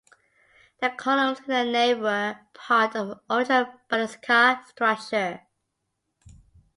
[0.79, 5.41] The columns in the nave were part of the original basilica structure.